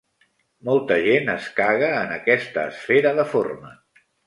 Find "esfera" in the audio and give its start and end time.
2.73-3.15